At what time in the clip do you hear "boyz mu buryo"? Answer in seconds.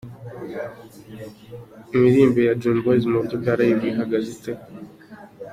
2.83-3.35